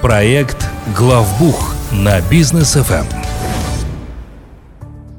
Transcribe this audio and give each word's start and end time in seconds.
Проект 0.00 0.66
«Главбух» 0.96 1.74
на 1.92 2.18
бизнес 2.30 2.72
ФМ. 2.72 3.04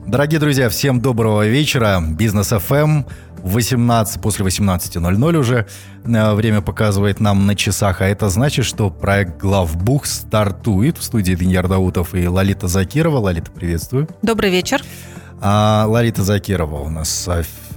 Дорогие 0.07 0.39
друзья, 0.39 0.69
всем 0.69 0.99
доброго 0.99 1.45
вечера. 1.45 2.01
Бизнес 2.01 2.51
FM 2.51 3.05
18, 3.43 4.19
после 4.19 4.43
18.00 4.47 5.37
уже 5.37 5.67
э, 6.05 6.33
время 6.33 6.61
показывает 6.61 7.19
нам 7.19 7.45
на 7.45 7.55
часах, 7.55 8.01
а 8.01 8.07
это 8.07 8.29
значит, 8.29 8.65
что 8.65 8.89
проект 8.89 9.37
«Главбух» 9.37 10.07
стартует 10.07 10.97
в 10.97 11.03
студии 11.03 11.35
Даниил 11.35 11.67
Даутов 11.67 12.15
и 12.15 12.27
Лолита 12.27 12.67
Закирова. 12.67 13.19
Лолита, 13.19 13.51
приветствую. 13.51 14.07
Добрый 14.23 14.49
вечер. 14.49 14.81
А 15.39 15.85
Ларита 15.87 16.23
Закирова 16.23 16.81
у 16.81 16.89
нас 16.89 17.29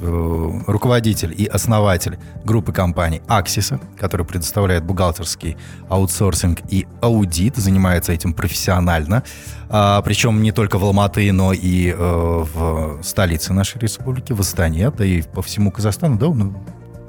руководитель 0.03 1.35
и 1.37 1.47
основатель 1.47 2.19
группы 2.45 2.73
компаний 2.73 3.23
Аксиса, 3.29 3.81
которая 3.99 4.27
предоставляет 4.27 4.85
бухгалтерский 4.85 5.57
аутсорсинг 5.89 6.61
и 6.69 6.87
аудит, 7.01 7.57
занимается 7.57 8.13
этим 8.13 8.33
профессионально, 8.33 9.23
а, 9.69 10.03
причем 10.03 10.43
не 10.43 10.53
только 10.53 10.79
в 10.79 10.85
Алматы, 10.85 11.33
но 11.33 11.53
и 11.53 11.91
э, 11.91 11.95
в 11.97 13.03
столице 13.03 13.53
нашей 13.53 13.79
республики, 13.81 14.33
в 14.33 14.41
Астане, 14.41 14.91
да 14.91 15.05
и 15.05 15.23
по 15.23 15.41
всему 15.43 15.71
Казахстану, 15.71 16.19
да? 16.19 16.27
Ну, 16.27 16.55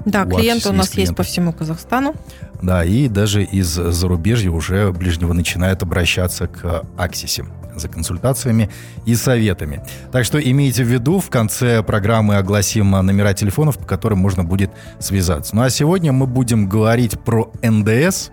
да, 0.04 0.24
клиенты 0.24 0.68
у 0.68 0.72
нас 0.72 0.90
клиенты. 0.90 1.00
есть 1.00 1.16
по 1.16 1.22
всему 1.22 1.52
Казахстану. 1.52 2.14
Да, 2.62 2.84
и 2.84 3.08
даже 3.08 3.42
из 3.42 3.68
зарубежья 3.68 4.50
уже 4.50 4.92
ближнего 4.92 5.32
начинают 5.32 5.82
обращаться 5.82 6.46
к 6.46 6.84
Аксисе 6.96 7.44
за 7.76 7.88
консультациями 7.88 8.70
и 9.04 9.14
советами. 9.14 9.82
Так 10.12 10.24
что 10.24 10.38
имейте 10.38 10.84
в 10.84 10.88
виду, 10.88 11.20
в 11.20 11.30
конце 11.30 11.82
программы 11.82 12.36
огласим 12.36 12.90
номера 12.90 13.34
телефонов, 13.34 13.78
по 13.78 13.84
которым 13.84 14.18
можно 14.18 14.44
будет 14.44 14.70
связаться. 14.98 15.54
Ну 15.54 15.62
а 15.62 15.70
сегодня 15.70 16.12
мы 16.12 16.26
будем 16.26 16.68
говорить 16.68 17.18
про 17.20 17.50
НДС. 17.62 18.30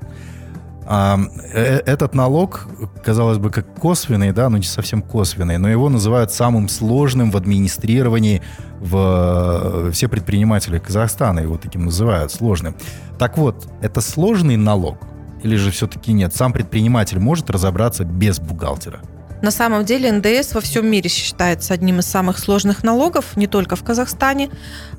А, 0.93 1.19
э, 1.53 1.77
этот 1.85 2.15
налог, 2.15 2.67
казалось 3.03 3.37
бы, 3.37 3.49
как 3.49 3.75
косвенный, 3.75 4.31
да, 4.31 4.49
но 4.49 4.57
не 4.57 4.63
совсем 4.63 5.01
косвенный, 5.01 5.57
но 5.57 5.69
его 5.69 5.89
называют 5.89 6.31
самым 6.31 6.67
сложным 6.67 7.31
в 7.31 7.37
администрировании 7.37 8.41
в 8.79 9.91
все 9.91 10.07
предприниматели 10.07 10.79
Казахстана 10.79 11.39
его 11.39 11.57
таким 11.57 11.85
называют, 11.85 12.31
сложным. 12.31 12.75
Так 13.19 13.37
вот, 13.37 13.67
это 13.81 14.01
сложный 14.01 14.57
налог 14.57 14.97
или 15.43 15.55
же 15.55 15.71
все-таки 15.71 16.13
нет? 16.13 16.35
Сам 16.35 16.53
предприниматель 16.53 17.19
может 17.19 17.49
разобраться 17.49 18.03
без 18.03 18.39
бухгалтера? 18.39 19.01
На 19.41 19.51
самом 19.51 19.85
деле 19.85 20.11
НДС 20.11 20.53
во 20.53 20.61
всем 20.61 20.85
мире 20.85 21.09
считается 21.09 21.73
одним 21.73 21.99
из 21.99 22.05
самых 22.05 22.37
сложных 22.37 22.83
налогов, 22.83 23.35
не 23.35 23.47
только 23.47 23.75
в 23.75 23.83
Казахстане. 23.83 24.49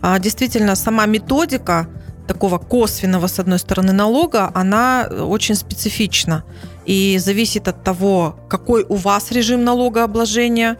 А, 0.01 0.19
действительно, 0.19 0.75
сама 0.75 1.07
методика 1.07 1.89
такого 2.27 2.59
косвенного, 2.59 3.27
с 3.27 3.39
одной 3.39 3.59
стороны, 3.59 3.93
налога, 3.93 4.51
она 4.55 5.09
очень 5.09 5.55
специфична. 5.55 6.45
И 6.87 7.19
зависит 7.19 7.69
от 7.69 7.85
того, 7.85 8.37
какой 8.49 8.85
у 8.89 8.97
вас 8.97 9.31
режим 9.31 9.65
налогообложения, 9.65 10.77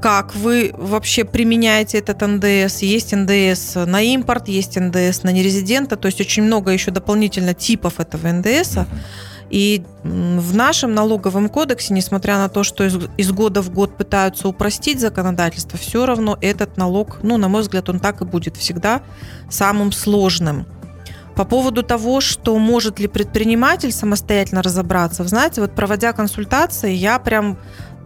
как 0.00 0.34
вы 0.34 0.72
вообще 0.76 1.24
применяете 1.24 1.98
этот 1.98 2.20
НДС. 2.22 2.82
Есть 2.82 3.14
НДС 3.14 3.74
на 3.86 4.00
импорт, 4.00 4.48
есть 4.48 4.76
НДС 4.80 5.22
на 5.22 5.30
нерезидента, 5.30 5.96
то 5.96 6.06
есть 6.06 6.20
очень 6.20 6.42
много 6.42 6.72
еще 6.72 6.90
дополнительно 6.90 7.54
типов 7.54 8.00
этого 8.00 8.32
НДСа. 8.32 8.86
И 9.50 9.82
в 10.04 10.54
нашем 10.54 10.94
налоговом 10.94 11.48
кодексе, 11.48 11.92
несмотря 11.92 12.38
на 12.38 12.48
то, 12.48 12.62
что 12.62 12.84
из, 12.84 12.96
из 13.16 13.32
года 13.32 13.62
в 13.62 13.70
год 13.70 13.96
пытаются 13.96 14.48
упростить 14.48 15.00
законодательство, 15.00 15.78
все 15.78 16.06
равно 16.06 16.38
этот 16.40 16.76
налог, 16.76 17.18
ну, 17.22 17.36
на 17.36 17.48
мой 17.48 17.62
взгляд, 17.62 17.88
он 17.88 17.98
так 17.98 18.20
и 18.22 18.24
будет 18.24 18.56
всегда 18.56 19.02
самым 19.50 19.90
сложным. 19.90 20.66
По 21.34 21.44
поводу 21.44 21.82
того, 21.82 22.20
что 22.20 22.58
может 22.58 23.00
ли 23.00 23.08
предприниматель 23.08 23.92
самостоятельно 23.92 24.62
разобраться, 24.62 25.24
знаете, 25.24 25.60
вот 25.60 25.74
проводя 25.74 26.12
консультации, 26.12 26.92
я 26.92 27.18
прям 27.18 27.58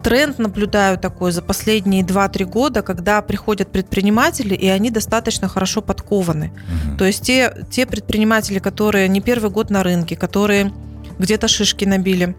тренд 0.05 0.37
наблюдаю 0.37 0.97
такой 0.99 1.31
за 1.31 1.41
последние 1.41 2.03
2-3 2.03 2.45
года, 2.45 2.81
когда 2.83 3.21
приходят 3.21 3.71
предприниматели, 3.71 4.53
и 4.53 4.67
они 4.67 4.91
достаточно 4.91 5.47
хорошо 5.47 5.81
подкованы. 5.81 6.51
Угу. 6.89 6.97
То 6.97 7.05
есть 7.05 7.23
те, 7.23 7.65
те 7.71 7.85
предприниматели, 7.85 8.59
которые 8.59 9.07
не 9.07 9.19
первый 9.19 9.49
год 9.49 9.69
на 9.69 9.81
рынке, 9.81 10.15
которые 10.15 10.71
где-то 11.19 11.47
шишки 11.47 11.85
набили 11.85 12.35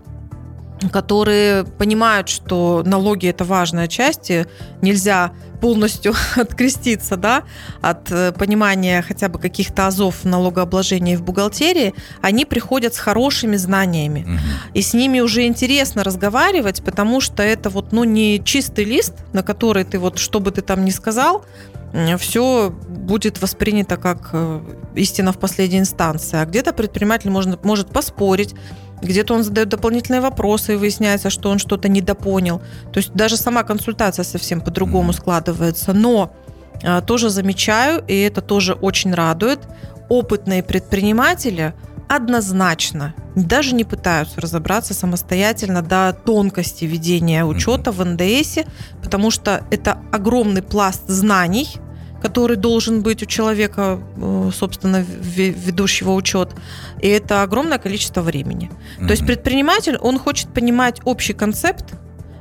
которые 0.93 1.65
понимают, 1.65 2.29
что 2.29 2.83
налоги 2.85 3.29
это 3.29 3.45
важная 3.45 3.89
часть, 3.89 4.31
и 4.31 4.47
нельзя 4.83 5.33
полностью 5.61 6.15
откреститься 6.37 7.17
да, 7.17 7.45
от 7.81 8.11
э, 8.11 8.33
понимания 8.33 9.03
хотя 9.03 9.29
бы 9.29 9.39
каких-то 9.39 9.87
азов 9.87 10.25
налогообложения 10.25 11.17
в 11.17 11.23
бухгалтерии, 11.23 11.95
они 12.21 12.45
приходят 12.45 12.95
с 12.95 12.99
хорошими 12.99 13.57
знаниями. 13.57 14.23
Угу. 14.23 14.39
И 14.75 14.83
с 14.83 14.93
ними 14.93 15.21
уже 15.21 15.47
интересно 15.47 16.05
разговаривать, 16.05 16.83
потому 16.85 17.21
что 17.21 17.43
это 17.43 17.71
вот 17.71 17.93
ну, 17.93 18.05
не 18.05 18.43
чистый 18.45 18.85
лист, 18.85 19.15
на 19.33 19.43
который 19.43 19.85
ты 19.85 19.99
вот, 19.99 20.19
что 20.19 20.41
бы 20.41 20.51
ты 20.51 20.61
там 20.61 20.85
ни 20.85 20.91
сказал, 20.91 21.47
все 22.19 22.71
будет 22.89 23.41
воспринято 23.41 23.97
как 23.97 24.31
э, 24.33 24.61
истина 24.95 25.33
в 25.33 25.39
последней 25.39 25.79
инстанции. 25.79 26.39
А 26.39 26.45
где-то 26.45 26.73
предприниматель 26.73 27.31
может, 27.31 27.65
может 27.65 27.89
поспорить, 27.89 28.55
где-то 29.03 29.35
он 29.35 29.43
задает 29.43 29.69
дополнительные 29.69 30.21
вопросы 30.21 30.75
и 30.75 30.77
выясняется, 30.77 31.31
что 31.31 31.51
он 31.51 31.59
что-то 31.59 31.89
недопонял. 31.89 32.61
То 32.93 32.99
есть 32.99 33.13
даже 33.13 33.37
сама 33.37 33.63
консультация 33.63 34.25
совсем 34.25 34.61
по-другому 34.61 35.13
складывается. 35.13 35.93
Но 35.93 36.33
а, 36.83 37.01
тоже 37.01 37.29
замечаю, 37.29 38.03
и 38.07 38.21
это 38.21 38.41
тоже 38.41 38.73
очень 38.73 39.15
радует, 39.15 39.61
опытные 40.09 40.63
предприниматели 40.63 41.75
однозначно 42.09 43.15
даже 43.35 43.75
не 43.75 43.85
пытаются 43.85 44.41
разобраться 44.41 44.95
самостоятельно 44.95 45.83
до 45.83 46.13
тонкости 46.13 46.85
ведения 46.85 47.45
учета 47.45 47.93
в 47.93 48.05
НДС, 48.05 48.59
потому 49.03 49.31
что 49.31 49.65
это 49.71 49.99
огромный 50.13 50.63
пласт 50.63 51.03
знаний, 51.07 51.69
который 52.23 52.57
должен 52.57 53.03
быть 53.03 53.23
у 53.23 53.27
человека, 53.27 54.01
э, 54.17 54.51
собственно, 54.55 55.05
ведущего 55.07 56.13
учет. 56.13 56.55
И 57.01 57.09
это 57.09 57.43
огромное 57.43 57.79
количество 57.79 58.23
времени. 58.23 58.71
Mm-hmm. 58.71 59.07
То 59.07 59.11
есть 59.13 59.27
предприниматель, 59.27 59.97
он 59.99 60.19
хочет 60.19 60.49
понимать 60.49 61.01
общий 61.05 61.35
концепт 61.35 61.95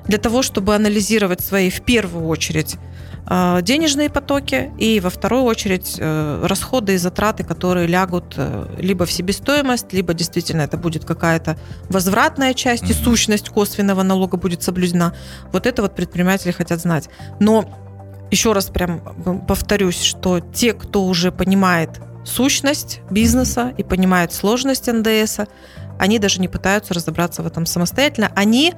для 0.07 0.17
того, 0.17 0.43
чтобы 0.43 0.75
анализировать 0.75 1.41
свои, 1.41 1.69
в 1.69 1.81
первую 1.81 2.27
очередь, 2.27 2.77
денежные 3.27 4.09
потоки 4.09 4.71
и 4.77 4.99
во 4.99 5.09
вторую 5.09 5.43
очередь 5.43 5.95
э, 5.97 6.45
расходы 6.45 6.93
и 6.93 6.97
затраты, 6.97 7.43
которые 7.43 7.87
лягут 7.87 8.37
либо 8.77 9.05
в 9.05 9.11
себестоимость, 9.11 9.93
либо 9.93 10.13
действительно 10.13 10.61
это 10.61 10.77
будет 10.77 11.05
какая-то 11.05 11.57
возвратная 11.89 12.53
часть 12.53 12.83
mm-hmm. 12.83 12.91
и 12.91 13.03
сущность 13.03 13.49
косвенного 13.49 14.03
налога 14.03 14.37
будет 14.37 14.61
соблюдена. 14.61 15.15
Вот 15.51 15.65
это 15.65 15.81
вот 15.81 15.95
предприниматели 15.95 16.51
хотят 16.51 16.79
знать. 16.81 17.09
Но 17.39 17.65
еще 18.31 18.53
раз 18.53 18.65
прям 18.65 19.01
повторюсь, 19.47 20.01
что 20.01 20.39
те, 20.39 20.73
кто 20.73 21.05
уже 21.05 21.31
понимает 21.31 22.01
сущность 22.25 23.01
бизнеса 23.09 23.73
и 23.77 23.83
понимает 23.83 24.33
сложность 24.33 24.87
НДС, 24.91 25.41
они 25.99 26.19
даже 26.19 26.39
не 26.41 26.47
пытаются 26.47 26.93
разобраться 26.93 27.43
в 27.43 27.47
этом 27.47 27.65
самостоятельно. 27.65 28.31
Они 28.35 28.73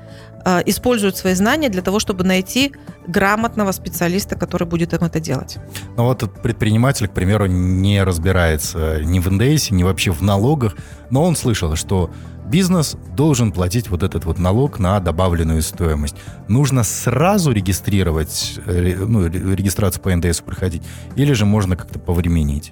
э, 0.45 0.61
используют 0.65 1.17
свои 1.17 1.33
знания 1.33 1.69
для 1.69 1.81
того, 1.81 1.99
чтобы 1.99 2.23
найти 2.23 2.73
грамотного 3.07 3.71
специалиста, 3.71 4.35
который 4.35 4.67
будет 4.67 4.93
им 4.93 5.03
это 5.03 5.19
делать. 5.19 5.57
Ну 5.95 6.03
вот 6.03 6.23
предприниматель, 6.41 7.07
к 7.07 7.11
примеру, 7.11 7.45
не 7.47 8.03
разбирается 8.03 9.01
ни 9.03 9.19
в 9.19 9.31
НДС, 9.31 9.71
ни 9.71 9.83
вообще 9.83 10.11
в 10.11 10.21
налогах, 10.21 10.75
но 11.09 11.23
он 11.23 11.35
слышал, 11.35 11.75
что 11.75 12.11
бизнес 12.47 12.95
должен 13.15 13.51
платить 13.51 13.89
вот 13.89 14.03
этот 14.03 14.25
вот 14.25 14.39
налог 14.39 14.79
на 14.79 14.99
добавленную 14.99 15.61
стоимость. 15.61 16.15
Нужно 16.47 16.83
сразу 16.83 17.51
регистрировать, 17.51 18.59
э, 18.65 18.95
ну, 18.97 19.27
регистрацию 19.27 20.01
по 20.01 20.15
НДС 20.15 20.41
проходить, 20.41 20.83
или 21.15 21.33
же 21.33 21.45
можно 21.45 21.75
как-то 21.75 21.99
повременить? 21.99 22.71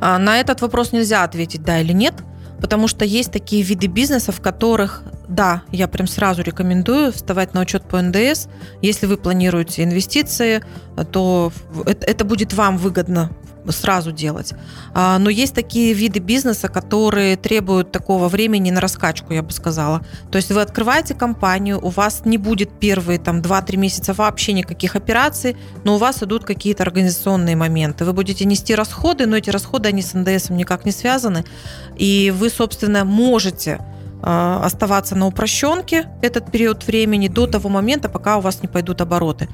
А, 0.00 0.18
на 0.18 0.38
этот 0.38 0.60
вопрос 0.60 0.92
нельзя 0.92 1.24
ответить 1.24 1.62
да 1.62 1.80
или 1.80 1.92
нет, 1.92 2.14
потому 2.60 2.88
что 2.88 3.04
есть 3.04 3.32
такие 3.32 3.62
виды 3.62 3.86
бизнеса, 3.86 4.32
в 4.32 4.40
которых, 4.40 5.02
да, 5.28 5.62
я 5.72 5.88
прям 5.88 6.06
сразу 6.06 6.42
рекомендую 6.42 7.12
вставать 7.12 7.54
на 7.54 7.60
учет 7.60 7.82
по 7.84 8.00
НДС. 8.00 8.48
Если 8.82 9.06
вы 9.06 9.16
планируете 9.16 9.82
инвестиции, 9.82 10.62
то 11.10 11.52
это 11.84 12.24
будет 12.24 12.52
вам 12.54 12.78
выгодно 12.78 13.30
сразу 13.72 14.12
делать. 14.12 14.54
А, 14.94 15.18
но 15.18 15.30
есть 15.30 15.54
такие 15.54 15.92
виды 15.92 16.20
бизнеса, 16.20 16.68
которые 16.68 17.36
требуют 17.36 17.90
такого 17.92 18.28
времени 18.28 18.70
на 18.70 18.80
раскачку, 18.80 19.32
я 19.32 19.42
бы 19.42 19.50
сказала. 19.50 20.02
То 20.30 20.36
есть 20.36 20.50
вы 20.50 20.60
открываете 20.60 21.14
компанию, 21.14 21.84
у 21.84 21.88
вас 21.88 22.22
не 22.24 22.38
будет 22.38 22.70
первые 22.78 23.18
там 23.18 23.40
2-3 23.40 23.76
месяца 23.76 24.14
вообще 24.14 24.52
никаких 24.52 24.96
операций, 24.96 25.56
но 25.84 25.96
у 25.96 25.98
вас 25.98 26.22
идут 26.22 26.44
какие-то 26.44 26.82
организационные 26.82 27.56
моменты. 27.56 28.04
Вы 28.04 28.12
будете 28.12 28.44
нести 28.44 28.74
расходы, 28.74 29.26
но 29.26 29.36
эти 29.36 29.50
расходы, 29.50 29.88
они 29.88 30.02
с 30.02 30.14
НДС 30.14 30.50
никак 30.50 30.84
не 30.84 30.92
связаны. 30.92 31.44
И 31.96 32.32
вы, 32.36 32.50
собственно, 32.50 33.04
можете 33.04 33.80
оставаться 34.22 35.14
на 35.14 35.26
упрощенке 35.26 36.06
этот 36.22 36.50
период 36.50 36.86
времени 36.86 37.28
до 37.28 37.46
того 37.46 37.68
момента, 37.68 38.08
пока 38.08 38.38
у 38.38 38.40
вас 38.40 38.62
не 38.62 38.68
пойдут 38.68 39.00
обороты. 39.00 39.48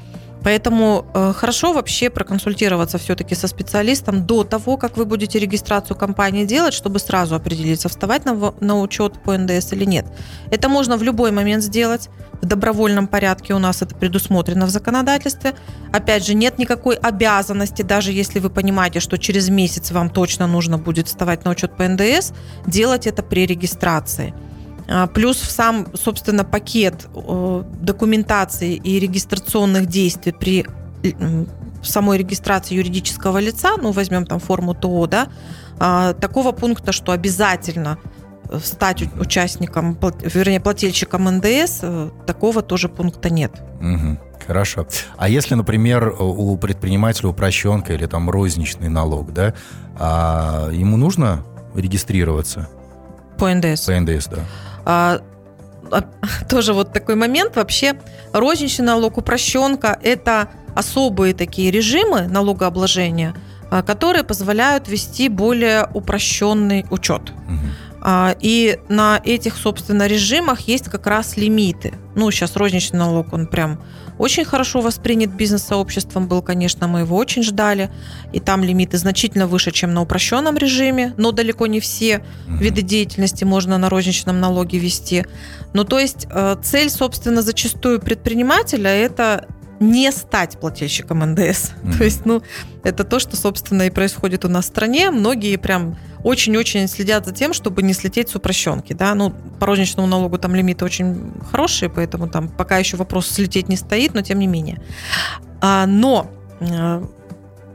Поэтому 0.45 1.07
э, 1.15 1.33
хорошо 1.37 1.73
вообще 1.73 2.11
проконсультироваться 2.11 2.99
все-таки 2.99 3.35
со 3.35 3.47
специалистом 3.47 4.27
до 4.27 4.45
того, 4.45 4.77
как 4.77 4.97
вы 4.97 5.05
будете 5.05 5.39
регистрацию 5.39 5.97
компании 5.97 6.45
делать, 6.45 6.75
чтобы 6.75 6.99
сразу 6.99 7.35
определиться, 7.35 7.89
вставать 7.89 8.25
на, 8.25 8.53
на 8.61 8.81
учет 8.81 9.23
по 9.23 9.37
НДС 9.37 9.73
или 9.73 9.85
нет. 9.85 10.07
Это 10.51 10.69
можно 10.69 10.97
в 10.97 11.03
любой 11.03 11.31
момент 11.31 11.63
сделать. 11.63 12.09
В 12.41 12.47
добровольном 12.47 13.07
порядке 13.07 13.55
у 13.55 13.59
нас 13.59 13.83
это 13.83 13.95
предусмотрено 13.95 14.67
в 14.67 14.71
законодательстве. 14.71 15.55
Опять 15.93 16.27
же, 16.27 16.35
нет 16.35 16.59
никакой 16.59 16.97
обязанности, 16.97 17.83
даже 17.83 18.11
если 18.11 18.41
вы 18.41 18.51
понимаете, 18.51 18.99
что 18.99 19.19
через 19.19 19.49
месяц 19.49 19.93
вам 19.93 20.11
точно 20.11 20.49
нужно 20.49 20.77
будет 20.77 21.07
вставать 21.07 21.45
на 21.45 21.53
учет 21.53 21.77
по 21.77 21.87
ндс, 21.87 22.33
делать 22.67 23.07
это 23.07 23.23
при 23.23 23.47
регистрации. 23.47 24.35
А, 24.89 25.07
плюс 25.07 25.37
в 25.37 25.51
сам, 25.51 25.87
собственно, 25.95 26.45
пакет 26.45 27.07
документации 27.81 28.75
и 28.75 28.99
регистрационных 28.99 29.87
действий 29.87 30.33
при 30.33 30.67
самой 31.83 32.19
регистрации 32.19 32.75
юридического 32.75 33.39
лица, 33.39 33.77
ну, 33.77 33.91
возьмем 33.91 34.25
там 34.25 34.39
форму 34.39 34.75
ТО, 34.75 35.07
да, 35.07 35.29
а, 35.79 36.15
такого 36.15 36.53
пункта, 36.53 36.93
что 36.93 37.13
обязательно 37.13 37.99
стать 38.63 39.03
участником, 39.19 39.99
вернее, 40.23 40.61
плательщиком 40.61 41.25
НДС, 41.25 41.79
э, 41.83 42.11
такого 42.27 42.63
тоже 42.63 42.89
пункта 42.89 43.31
нет. 43.31 43.53
Угу. 43.81 44.19
Хорошо. 44.47 44.87
А 45.17 45.29
если, 45.29 45.55
например, 45.55 46.15
у 46.19 46.57
предпринимателя 46.57 47.29
упрощенка 47.29 47.95
или 47.95 48.07
там 48.07 48.29
розничный 48.29 48.89
налог, 48.89 49.33
да, 49.33 49.55
а 49.99 50.69
ему 50.71 50.97
нужно 50.97 51.45
регистрироваться? 51.75 52.69
По 53.39 53.55
НДС. 53.55 53.87
По 53.87 53.99
НДС, 53.99 54.27
да. 54.27 54.41
А, 54.85 55.21
а, 55.91 56.03
тоже 56.49 56.73
вот 56.73 56.93
такой 56.93 57.15
момент. 57.15 57.57
Вообще 57.57 57.95
розничный 58.33 58.87
налог, 58.87 59.19
упрощенка– 59.19 59.99
это 60.03 60.49
особые 60.75 61.35
такие 61.35 61.71
режимы 61.71 62.23
налогообложения, 62.29 63.35
а, 63.71 63.83
которые 63.83 64.25
позволяют 64.25 64.89
вести 64.89 65.29
более 65.29 65.89
упрощенный 65.95 66.87
учет. 66.91 67.31
Угу. 67.31 67.92
И 68.41 68.79
на 68.89 69.21
этих, 69.25 69.57
собственно, 69.57 70.07
режимах 70.07 70.61
есть 70.63 70.89
как 70.89 71.07
раз 71.07 71.37
лимиты. 71.37 71.95
Ну, 72.17 72.31
сейчас 72.31 72.57
розничный 72.57 72.99
налог, 72.99 73.33
он 73.33 73.47
прям 73.47 73.81
очень 74.19 74.45
хорошо 74.45 74.81
воспринят 74.81 75.31
бизнес-сообществом 75.31 76.29
был, 76.29 76.43
конечно, 76.43 76.87
мы 76.87 77.01
его 77.01 77.17
очень 77.17 77.43
ждали. 77.43 77.91
И 78.33 78.41
там 78.41 78.63
лимиты 78.63 78.99
значительно 78.99 79.47
выше, 79.47 79.71
чем 79.71 79.95
на 79.95 80.03
упрощенном 80.03 80.57
режиме, 80.57 81.15
но 81.17 81.33
далеко 81.33 81.67
не 81.67 81.81
все 81.81 82.25
виды 82.47 82.83
деятельности 82.83 83.45
можно 83.45 83.79
на 83.79 83.89
розничном 83.89 84.41
налоге 84.41 84.79
вести. 84.79 85.25
Ну, 85.73 85.85
то 85.85 85.99
есть 85.99 86.27
э, 86.31 86.57
цель, 86.63 86.91
собственно, 86.91 87.41
зачастую 87.41 88.01
предпринимателя– 88.01 88.91
это 88.91 89.47
не 89.83 90.11
стать 90.13 90.59
плательщиком 90.59 91.21
НДС. 91.21 91.71
Mm-hmm. 91.71 91.93
То 91.99 92.05
есть, 92.05 92.25
ну, 92.25 92.43
это 92.85 93.05
то, 93.05 93.19
что, 93.19 93.37
собственно, 93.37 93.83
и 93.83 93.91
происходит 93.91 94.45
у 94.45 94.49
нас 94.49 94.65
в 94.65 94.69
стране. 94.69 95.11
Многие 95.11 95.57
прям 95.57 95.97
очень-очень 96.25 96.89
следят 96.89 97.27
за 97.27 97.33
тем, 97.33 97.53
чтобы 97.53 97.83
не 97.83 97.93
слететь 97.93 98.29
с 98.29 98.35
упрощенки. 98.35 98.93
Да? 98.93 99.15
Ну, 99.15 99.31
по 99.59 99.67
розничному 99.67 100.07
налогу 100.07 100.39
там 100.39 100.55
лимиты 100.55 100.85
очень 100.85 101.33
хорошие, 101.51 101.91
поэтому 101.91 102.29
там 102.29 102.49
пока 102.49 102.79
еще 102.79 102.97
вопрос 102.97 103.27
слететь 103.29 103.69
не 103.69 103.77
стоит, 103.77 104.15
но 104.15 104.23
тем 104.23 104.39
не 104.39 104.47
менее. 104.47 104.81
А, 105.61 105.87
но 105.87 106.31
э, 106.61 107.05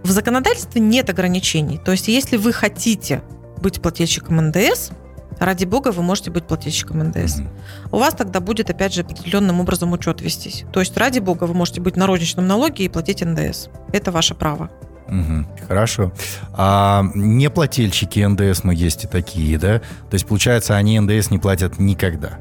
в 0.04 0.12
законодательстве 0.12 0.82
нет 0.82 1.10
ограничений. 1.10 1.78
То 1.78 1.92
есть, 1.92 2.08
если 2.08 2.38
вы 2.38 2.54
хотите 2.54 3.22
быть 3.62 3.82
плательщиком 3.82 4.38
НДС, 4.38 4.92
ради 5.40 5.66
бога, 5.66 5.92
вы 5.92 6.04
можете 6.04 6.32
быть 6.32 6.46
плательщиком 6.46 7.00
НДС. 7.00 7.40
Угу. 7.40 7.48
У 7.92 7.98
вас 7.98 8.14
тогда 8.14 8.40
будет, 8.40 8.70
опять 8.70 8.94
же, 8.94 9.02
определенным 9.02 9.60
образом 9.60 9.92
учет 9.92 10.22
вестись. 10.22 10.66
То 10.72 10.80
есть, 10.80 10.96
ради 10.98 11.20
бога, 11.20 11.46
вы 11.46 11.54
можете 11.54 11.82
быть 11.82 11.96
на 11.96 12.08
розничном 12.08 12.48
налоге 12.48 12.86
и 12.86 12.90
платить 12.90 13.24
НДС. 13.24 13.68
Это 13.94 14.12
ваше 14.12 14.36
право. 14.36 14.70
Угу, 15.08 15.68
хорошо. 15.68 16.12
А 16.54 17.04
неплательщики 17.16 18.20
НДС, 18.20 18.64
ну, 18.64 18.72
есть 18.72 19.06
и 19.06 19.08
такие, 19.08 19.58
да? 19.58 19.80
То 19.80 20.14
есть, 20.14 20.26
получается, 20.26 20.76
они 20.76 21.00
НДС 21.00 21.30
не 21.32 21.40
платят 21.40 21.80
никогда. 21.80 22.40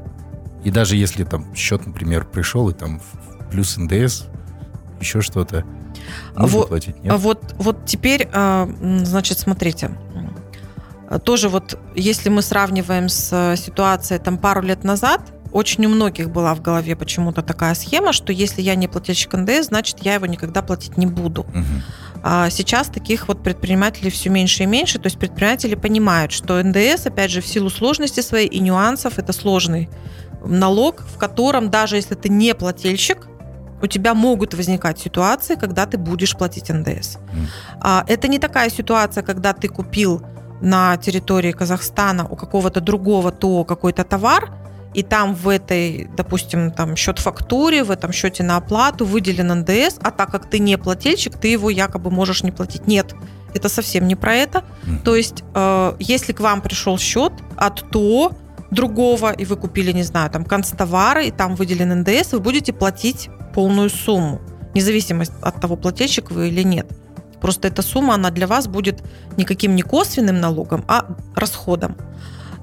И 0.63 0.71
даже 0.71 0.97
если 0.97 1.23
там 1.23 1.55
счет, 1.55 1.85
например, 1.85 2.25
пришел, 2.25 2.69
и 2.69 2.73
там 2.73 3.01
плюс 3.51 3.77
НДС, 3.77 4.25
еще 4.99 5.21
что-то, 5.21 5.63
нужно 6.35 6.57
вот, 6.57 6.67
платить, 6.69 7.01
нет? 7.03 7.13
Вот, 7.17 7.55
вот 7.57 7.85
теперь, 7.85 8.27
а, 8.33 8.69
значит, 9.03 9.39
смотрите. 9.39 9.91
Тоже 11.23 11.49
вот, 11.49 11.79
если 11.95 12.29
мы 12.29 12.41
сравниваем 12.41 13.07
с 13.07 13.29
э, 13.31 13.55
ситуацией 13.55 14.19
там 14.19 14.37
пару 14.37 14.61
лет 14.61 14.83
назад, 14.83 15.21
очень 15.51 15.85
у 15.85 15.89
многих 15.89 16.29
была 16.29 16.53
в 16.53 16.61
голове 16.61 16.95
почему-то 16.95 17.41
такая 17.41 17.73
схема, 17.75 18.11
что 18.11 18.33
если 18.33 18.61
я 18.61 18.75
не 18.75 18.87
плательщик 18.87 19.33
НДС, 19.33 19.67
значит, 19.67 19.99
я 20.01 20.15
его 20.15 20.25
никогда 20.25 20.61
платить 20.61 20.97
не 20.97 21.05
буду. 21.05 21.41
Угу. 21.41 22.21
А 22.23 22.49
сейчас 22.49 22.87
таких 22.87 23.27
вот 23.27 23.41
предпринимателей 23.41 24.09
все 24.09 24.29
меньше 24.29 24.63
и 24.63 24.65
меньше. 24.65 24.99
То 24.99 25.07
есть 25.07 25.17
предприниматели 25.17 25.75
понимают, 25.75 26.31
что 26.31 26.61
НДС, 26.61 27.05
опять 27.05 27.31
же, 27.31 27.41
в 27.41 27.47
силу 27.47 27.69
сложности 27.69 28.19
своей 28.19 28.47
и 28.47 28.59
нюансов, 28.59 29.17
это 29.17 29.31
сложный 29.33 29.89
налог, 30.43 31.01
в 31.01 31.17
котором 31.17 31.69
даже 31.69 31.95
если 31.95 32.15
ты 32.15 32.29
не 32.29 32.53
плательщик, 32.53 33.27
у 33.81 33.87
тебя 33.87 34.13
могут 34.13 34.53
возникать 34.55 34.99
ситуации, 34.99 35.55
когда 35.55 35.85
ты 35.85 35.97
будешь 35.97 36.35
платить 36.35 36.69
НДС. 36.69 37.17
Mm. 37.81 38.03
Это 38.07 38.27
не 38.27 38.39
такая 38.39 38.69
ситуация, 38.69 39.23
когда 39.23 39.53
ты 39.53 39.67
купил 39.67 40.23
на 40.61 40.97
территории 40.97 41.51
Казахстана 41.51 42.27
у 42.27 42.35
какого-то 42.35 42.81
другого 42.81 43.31
ТО 43.31 43.63
какой-то 43.63 44.03
товар, 44.03 44.51
и 44.93 45.03
там 45.03 45.35
в 45.35 45.49
этой, 45.49 46.09
допустим, 46.17 46.71
там 46.71 46.95
счет 46.95 47.19
фактуре, 47.19 47.83
в 47.83 47.91
этом 47.91 48.11
счете 48.11 48.43
на 48.43 48.57
оплату 48.57 49.05
выделен 49.05 49.59
НДС, 49.59 49.97
а 50.01 50.11
так 50.11 50.31
как 50.31 50.49
ты 50.49 50.59
не 50.59 50.77
плательщик, 50.77 51.37
ты 51.37 51.49
его 51.49 51.69
якобы 51.69 52.09
можешь 52.09 52.43
не 52.43 52.51
платить. 52.51 52.87
Нет, 52.87 53.13
это 53.53 53.69
совсем 53.69 54.07
не 54.07 54.15
про 54.15 54.33
это. 54.33 54.63
Mm. 54.85 55.03
То 55.03 55.15
есть, 55.15 55.43
э, 55.53 55.95
если 55.99 56.33
к 56.33 56.39
вам 56.39 56.61
пришел 56.61 56.97
счет 56.97 57.33
от 57.55 57.89
ТО 57.91 58.31
другого, 58.71 59.31
и 59.31 59.45
вы 59.45 59.55
купили, 59.55 59.91
не 59.91 60.03
знаю, 60.03 60.29
там 60.31 60.43
констовары, 60.43 61.27
и 61.27 61.31
там 61.31 61.55
выделен 61.55 62.01
НДС, 62.01 62.33
вы 62.33 62.39
будете 62.39 62.73
платить 62.73 63.29
полную 63.53 63.89
сумму, 63.89 64.41
независимо 64.73 65.25
от 65.41 65.61
того, 65.61 65.75
плательщик 65.75 66.31
вы 66.31 66.49
или 66.49 66.63
нет. 66.63 66.87
Просто 67.41 67.67
эта 67.67 67.81
сумма, 67.81 68.15
она 68.15 68.29
для 68.31 68.47
вас 68.47 68.67
будет 68.67 69.03
никаким 69.37 69.75
не 69.75 69.81
косвенным 69.81 70.39
налогом, 70.39 70.83
а 70.87 71.15
расходом. 71.35 71.95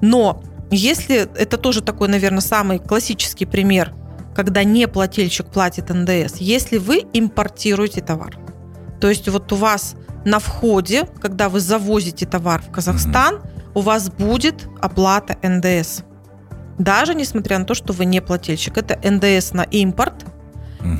Но 0.01 0.43
если 0.71 1.29
это 1.37 1.57
тоже 1.57 1.81
такой, 1.81 2.07
наверное, 2.07 2.41
самый 2.41 2.79
классический 2.79 3.45
пример, 3.45 3.93
когда 4.35 4.63
не 4.63 4.87
плательщик 4.87 5.47
платит 5.47 5.89
НДС, 5.89 6.37
если 6.37 6.77
вы 6.77 7.03
импортируете 7.13 8.01
товар. 8.01 8.37
То 8.99 9.09
есть 9.09 9.29
вот 9.29 9.51
у 9.53 9.55
вас 9.55 9.95
на 10.25 10.39
входе, 10.39 11.07
когда 11.21 11.47
вы 11.49 11.59
завозите 11.59 12.25
товар 12.25 12.61
в 12.61 12.71
Казахстан, 12.71 13.41
у 13.73 13.81
вас 13.81 14.09
будет 14.09 14.67
оплата 14.81 15.37
НДС. 15.41 16.01
Даже 16.77 17.15
несмотря 17.15 17.59
на 17.59 17.65
то, 17.65 17.73
что 17.73 17.93
вы 17.93 18.05
не 18.05 18.21
плательщик. 18.21 18.77
Это 18.77 18.99
НДС 19.09 19.53
на 19.53 19.61
импорт, 19.63 20.25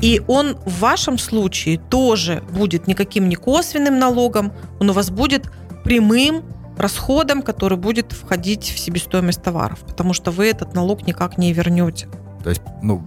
и 0.02 0.22
он 0.26 0.56
в 0.64 0.80
вашем 0.80 1.18
случае 1.18 1.78
тоже 1.78 2.42
будет 2.52 2.86
никаким 2.86 3.28
не 3.28 3.36
косвенным 3.36 3.98
налогом, 3.98 4.52
он 4.80 4.90
у 4.90 4.92
вас 4.92 5.10
будет 5.10 5.50
прямым 5.84 6.42
расходом, 6.76 7.42
который 7.42 7.78
будет 7.78 8.12
входить 8.12 8.64
в 8.64 8.78
себестоимость 8.78 9.42
товаров, 9.42 9.80
потому 9.80 10.12
что 10.12 10.30
вы 10.30 10.46
этот 10.46 10.74
налог 10.74 11.06
никак 11.06 11.38
не 11.38 11.52
вернете. 11.52 12.08
То 12.42 12.50
есть, 12.50 12.62
ну, 12.82 13.02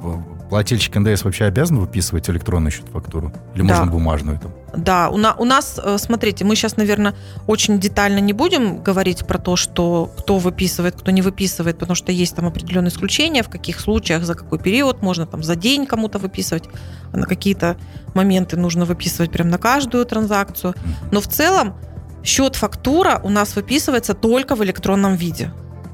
плательщик 0.50 0.96
НДС 0.96 1.24
вообще 1.24 1.46
обязан 1.46 1.80
выписывать 1.80 2.30
электронную 2.30 2.72
счет-фактуру? 2.72 3.32
Или 3.56 3.68
да. 3.68 3.76
можно 3.76 3.92
бумажную 3.92 4.40
там? 4.40 4.52
Да, 4.76 5.10
у, 5.10 5.18
на, 5.18 5.34
у 5.36 5.46
нас, 5.46 5.80
э, 5.84 5.98
смотрите, 5.98 6.46
мы 6.46 6.56
сейчас, 6.56 6.78
наверное, 6.78 7.16
очень 7.48 7.80
детально 7.80 8.20
не 8.20 8.34
будем 8.34 8.84
говорить 8.84 9.26
про 9.26 9.38
то, 9.38 9.56
что 9.56 10.12
кто 10.18 10.38
выписывает, 10.38 10.96
кто 10.96 11.12
не 11.12 11.22
выписывает, 11.22 11.78
потому 11.78 11.96
что 11.96 12.12
есть 12.12 12.36
там 12.36 12.46
определенные 12.46 12.90
исключения, 12.90 13.44
в 13.44 13.50
каких 13.50 13.80
случаях, 13.80 14.24
за 14.24 14.36
какой 14.36 14.60
период 14.60 15.02
можно 15.02 15.26
там 15.26 15.44
за 15.44 15.56
день 15.56 15.86
кому-то 15.86 16.20
выписывать, 16.20 16.66
а 17.12 17.18
на 17.18 17.26
какие-то 17.26 17.78
моменты 18.14 18.58
нужно 18.58 18.86
выписывать 18.86 19.32
прям 19.32 19.50
на 19.50 19.58
каждую 19.58 20.06
транзакцию. 20.06 20.76
Но 21.12 21.22
в 21.22 21.28
целом 21.28 21.76
счет-фактура 22.24 23.22
у 23.24 23.30
нас 23.30 23.56
выписывается 23.56 24.14
только 24.14 24.56
в 24.56 24.64
электронном 24.64 25.16
виде. 25.16 25.52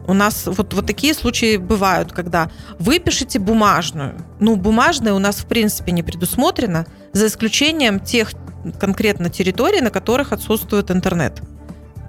У 0.07 0.13
нас 0.13 0.45
вот, 0.45 0.73
вот 0.73 0.85
такие 0.85 1.13
случаи 1.13 1.57
бывают, 1.57 2.11
когда 2.11 2.49
вы 2.79 2.99
пишете 2.99 3.39
бумажную. 3.39 4.15
Ну, 4.39 4.55
бумажная 4.55 5.13
у 5.13 5.19
нас 5.19 5.37
в 5.37 5.45
принципе 5.45 5.91
не 5.91 6.03
предусмотрена, 6.03 6.85
за 7.13 7.27
исключением 7.27 7.99
тех 7.99 8.31
конкретно 8.79 9.29
территорий, 9.29 9.81
на 9.81 9.89
которых 9.89 10.31
отсутствует 10.31 10.91
интернет. 10.91 11.41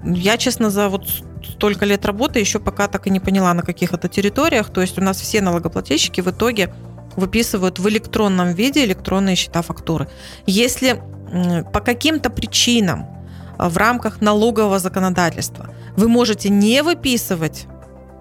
Я, 0.03 0.37
честно, 0.37 0.69
за 0.69 0.89
вот 0.89 1.07
столько 1.43 1.85
лет 1.85 2.05
работы 2.05 2.39
еще 2.39 2.59
пока 2.59 2.87
так 2.87 3.07
и 3.07 3.09
не 3.09 3.19
поняла, 3.19 3.53
на 3.53 3.63
каких 3.63 3.93
это 3.93 4.07
территориях. 4.07 4.69
То 4.69 4.81
есть 4.81 4.97
у 4.97 5.01
нас 5.01 5.19
все 5.19 5.41
налогоплательщики 5.41 6.21
в 6.21 6.27
итоге 6.27 6.73
выписывают 7.15 7.79
в 7.79 7.89
электронном 7.89 8.53
виде 8.53 8.85
электронные 8.85 9.35
счета 9.35 9.61
фактуры. 9.61 10.07
Если 10.45 11.01
по 11.73 11.81
каким-то 11.81 12.29
причинам 12.29 13.07
в 13.57 13.75
рамках 13.77 14.21
налогового 14.21 14.79
законодательства 14.79 15.73
вы 15.95 16.07
можете 16.07 16.49
не 16.49 16.83
выписывать 16.83 17.65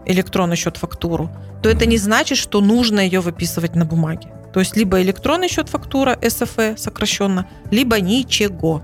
электронный 0.06 0.56
счет 0.56 0.76
фактуру, 0.76 1.30
то 1.62 1.68
это 1.68 1.86
не 1.86 1.98
значит, 1.98 2.38
что 2.38 2.60
нужно 2.60 3.00
ее 3.00 3.20
выписывать 3.20 3.74
на 3.74 3.84
бумаге. 3.84 4.28
То 4.52 4.60
есть 4.60 4.76
либо 4.76 5.02
электронный 5.02 5.48
счет 5.48 5.68
фактура, 5.68 6.18
СФЭ 6.26 6.76
сокращенно, 6.78 7.46
либо 7.70 8.00
ничего. 8.00 8.82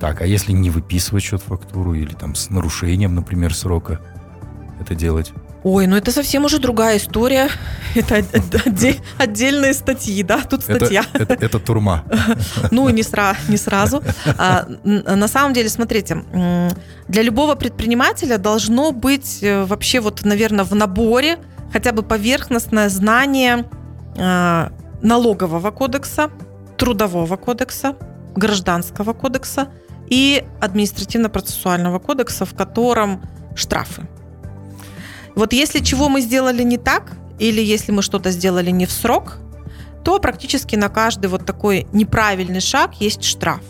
Так, 0.00 0.22
а 0.22 0.26
если 0.26 0.52
не 0.52 0.70
выписывать 0.70 1.22
счет 1.22 1.42
фактуру 1.42 1.94
или 1.94 2.14
там 2.14 2.34
с 2.34 2.50
нарушением, 2.50 3.14
например, 3.14 3.54
срока 3.54 4.00
это 4.80 4.94
делать? 4.94 5.32
Ой, 5.62 5.86
ну 5.86 5.96
это 5.96 6.10
совсем 6.10 6.44
уже 6.44 6.58
другая 6.58 6.96
история. 6.96 7.48
Это 7.94 8.24
отдельные 9.18 9.74
статьи, 9.74 10.22
да? 10.22 10.40
Тут 10.48 10.62
статья. 10.62 11.04
Это, 11.12 11.34
это, 11.34 11.44
это 11.44 11.58
турма. 11.58 12.04
Ну, 12.70 12.88
не, 12.88 13.02
сра, 13.02 13.36
не 13.48 13.56
сразу. 13.56 14.02
А, 14.38 14.66
на 14.84 15.28
самом 15.28 15.52
деле, 15.52 15.68
смотрите, 15.68 16.24
для 17.08 17.22
любого 17.22 17.56
предпринимателя 17.56 18.38
должно 18.38 18.92
быть 18.92 19.42
э, 19.42 19.64
вообще 19.64 20.00
вот, 20.00 20.24
наверное, 20.24 20.64
в 20.64 20.74
наборе 20.74 21.38
хотя 21.72 21.92
бы 21.92 22.02
поверхностное 22.02 22.88
знание 22.88 23.64
а, 24.18 24.72
налогового 25.02 25.70
кодекса, 25.70 26.30
трудового 26.76 27.36
кодекса, 27.36 27.96
гражданского 28.36 29.12
кодекса 29.12 29.68
и 30.08 30.44
административно-процессуального 30.60 31.98
кодекса, 31.98 32.44
в 32.44 32.54
котором 32.54 33.22
штрафы. 33.54 34.08
Вот 35.40 35.54
если 35.54 35.78
чего 35.78 36.10
мы 36.10 36.20
сделали 36.20 36.62
не 36.62 36.76
так, 36.76 37.12
или 37.38 37.62
если 37.62 37.92
мы 37.92 38.02
что-то 38.02 38.30
сделали 38.30 38.70
не 38.70 38.84
в 38.84 38.92
срок, 38.92 39.38
то 40.04 40.18
практически 40.18 40.76
на 40.76 40.90
каждый 40.90 41.28
вот 41.28 41.46
такой 41.46 41.86
неправильный 41.94 42.60
шаг 42.60 43.00
есть 43.00 43.24
штраф. 43.24 43.62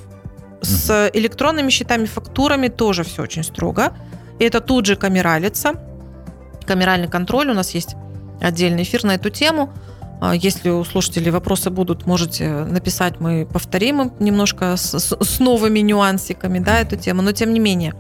С 0.62 1.08
электронными 1.14 1.70
счетами, 1.70 2.06
фактурами 2.06 2.66
тоже 2.66 3.04
все 3.04 3.22
очень 3.22 3.44
строго. 3.44 3.92
И 4.40 4.44
это 4.44 4.60
тут 4.60 4.86
же 4.86 4.96
камералится. 4.96 5.74
Камеральный 6.66 7.06
контроль 7.06 7.50
у 7.50 7.54
нас 7.54 7.70
есть 7.70 7.94
отдельный 8.40 8.82
эфир 8.82 9.04
на 9.04 9.14
эту 9.14 9.30
тему. 9.30 9.72
А 10.20 10.34
если 10.34 10.70
у 10.70 10.82
слушателей 10.82 11.30
вопросы 11.30 11.70
будут, 11.70 12.04
можете 12.04 12.64
написать, 12.64 13.20
мы 13.20 13.46
повторим 13.46 14.12
немножко 14.18 14.76
с, 14.76 14.98
с 14.98 15.38
новыми 15.38 15.78
нюансиками 15.78 16.58
да, 16.58 16.80
эту 16.80 16.96
тему. 16.96 17.22
Но 17.22 17.30
тем 17.30 17.52
не 17.52 17.60
менее, 17.60 17.94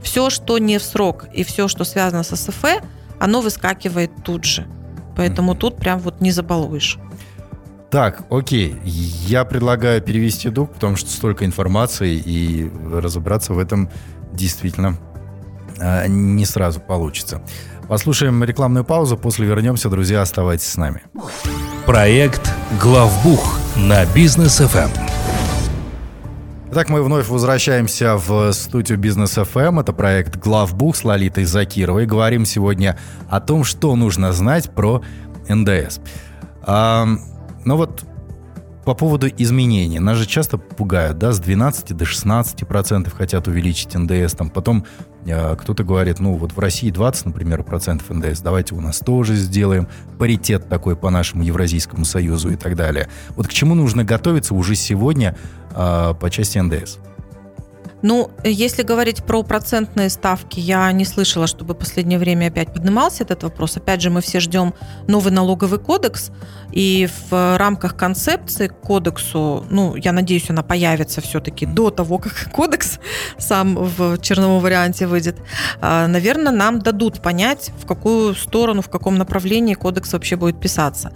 все, 0.00 0.30
что 0.30 0.58
не 0.58 0.78
в 0.78 0.84
срок 0.84 1.26
и 1.34 1.42
все, 1.42 1.66
что 1.66 1.82
связано 1.82 2.22
с 2.22 2.36
СФЭ, 2.36 2.82
оно 3.18 3.40
выскакивает 3.40 4.10
тут 4.24 4.44
же. 4.44 4.66
Поэтому 5.16 5.54
тут 5.54 5.76
прям 5.76 5.98
вот 5.98 6.20
не 6.20 6.30
забалуешь. 6.30 6.98
Так, 7.90 8.24
окей. 8.30 8.76
Я 8.84 9.44
предлагаю 9.44 10.02
перевести 10.02 10.50
дух, 10.50 10.70
потому 10.70 10.96
что 10.96 11.10
столько 11.10 11.44
информации, 11.44 12.20
и 12.24 12.70
разобраться 12.92 13.54
в 13.54 13.58
этом 13.58 13.88
действительно 14.32 14.98
э, 15.78 16.06
не 16.08 16.44
сразу 16.44 16.80
получится. 16.80 17.40
Послушаем 17.88 18.42
рекламную 18.42 18.84
паузу, 18.84 19.16
после 19.16 19.46
вернемся. 19.46 19.88
Друзья, 19.88 20.20
оставайтесь 20.22 20.66
с 20.66 20.76
нами. 20.76 21.02
Проект 21.86 22.52
«Главбух» 22.80 23.60
на 23.76 24.04
бизнес 24.06 24.60
FM. 24.60 24.90
Итак, 26.76 26.90
мы 26.90 27.02
вновь 27.02 27.28
возвращаемся 27.28 28.16
в 28.18 28.52
студию 28.52 28.98
Бизнес 28.98 29.38
FM. 29.38 29.80
Это 29.80 29.94
проект 29.94 30.36
«Главбух» 30.36 30.94
с 30.94 31.04
Лолитой 31.04 31.46
Закировой. 31.46 32.04
Говорим 32.04 32.44
сегодня 32.44 32.98
о 33.30 33.40
том, 33.40 33.64
что 33.64 33.96
нужно 33.96 34.34
знать 34.34 34.68
про 34.68 35.00
НДС. 35.48 36.00
А, 36.60 37.06
ну 37.64 37.76
вот 37.78 38.04
по 38.86 38.94
поводу 38.94 39.26
изменений. 39.26 39.98
Нас 39.98 40.16
же 40.16 40.26
часто 40.26 40.58
пугают, 40.58 41.18
да, 41.18 41.32
с 41.32 41.40
12 41.40 41.96
до 41.96 42.04
16 42.04 42.68
процентов 42.68 43.14
хотят 43.14 43.48
увеличить 43.48 43.92
НДС. 43.96 44.32
Там 44.34 44.48
потом 44.48 44.86
э, 45.26 45.56
кто-то 45.56 45.82
говорит, 45.82 46.20
ну 46.20 46.34
вот 46.34 46.52
в 46.52 46.58
России 46.60 46.92
20, 46.92 47.26
например, 47.26 47.64
процентов 47.64 48.08
НДС, 48.10 48.40
давайте 48.42 48.76
у 48.76 48.80
нас 48.80 49.00
тоже 49.00 49.34
сделаем 49.34 49.88
паритет 50.20 50.68
такой 50.68 50.94
по 50.94 51.10
нашему 51.10 51.42
Евразийскому 51.42 52.04
союзу 52.04 52.50
и 52.50 52.56
так 52.56 52.76
далее. 52.76 53.08
Вот 53.30 53.48
к 53.48 53.52
чему 53.52 53.74
нужно 53.74 54.04
готовиться 54.04 54.54
уже 54.54 54.76
сегодня 54.76 55.36
э, 55.74 56.14
по 56.18 56.30
части 56.30 56.58
НДС? 56.58 56.98
Ну, 58.06 58.30
если 58.44 58.84
говорить 58.84 59.24
про 59.24 59.42
процентные 59.42 60.10
ставки, 60.10 60.60
я 60.60 60.92
не 60.92 61.04
слышала, 61.04 61.48
чтобы 61.48 61.74
в 61.74 61.78
последнее 61.78 62.20
время 62.20 62.46
опять 62.46 62.72
поднимался 62.72 63.24
этот 63.24 63.42
вопрос. 63.42 63.76
Опять 63.78 64.00
же, 64.00 64.10
мы 64.10 64.20
все 64.20 64.38
ждем 64.38 64.74
новый 65.08 65.32
налоговый 65.32 65.80
кодекс, 65.80 66.30
и 66.70 67.08
в 67.30 67.56
рамках 67.58 67.96
концепции 67.96 68.68
к 68.68 68.74
кодексу, 68.74 69.66
ну, 69.70 69.96
я 69.96 70.12
надеюсь, 70.12 70.48
она 70.50 70.62
появится 70.62 71.20
все-таки 71.20 71.66
до 71.66 71.90
того, 71.90 72.18
как 72.18 72.48
кодекс 72.52 73.00
сам 73.38 73.74
в 73.74 74.18
черновом 74.18 74.60
варианте 74.60 75.08
выйдет, 75.08 75.38
а, 75.80 76.06
наверное, 76.06 76.52
нам 76.52 76.78
дадут 76.78 77.20
понять, 77.20 77.72
в 77.82 77.86
какую 77.86 78.36
сторону, 78.36 78.82
в 78.82 78.88
каком 78.88 79.18
направлении 79.18 79.74
кодекс 79.74 80.12
вообще 80.12 80.36
будет 80.36 80.60
писаться. 80.60 81.10